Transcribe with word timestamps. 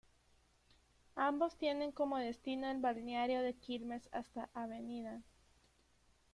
Ambos 1.15 1.59
tienen 1.59 1.91
como 1.91 2.17
destino 2.17 2.71
el 2.71 2.79
Balneario 2.79 3.43
de 3.43 3.53
Quilmes, 3.53 4.09
hasta 4.11 4.49
Av. 4.55 4.71